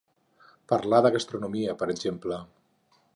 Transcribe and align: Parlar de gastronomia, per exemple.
Parlar 0.71 1.01
de 1.07 1.11
gastronomia, 1.17 1.75
per 1.83 1.89
exemple. 1.97 2.41